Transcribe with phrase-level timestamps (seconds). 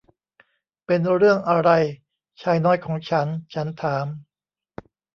[0.85, 1.69] 'เป็นเรื่องอะไร
[2.41, 4.05] ชายน้อยของฉัน' ฉันถาม